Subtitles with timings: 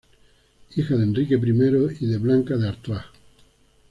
[0.75, 3.01] Hija de Enrique I y de Blanca de Artois.